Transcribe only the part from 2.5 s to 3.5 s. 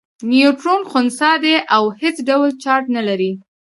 چارچ نلري.